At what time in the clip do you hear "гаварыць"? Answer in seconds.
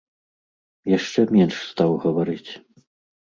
2.05-2.51